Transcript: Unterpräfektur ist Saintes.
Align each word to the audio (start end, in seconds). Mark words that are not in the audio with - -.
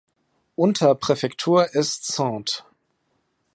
Unterpräfektur 0.55 1.63
ist 1.75 2.05
Saintes. 2.07 2.63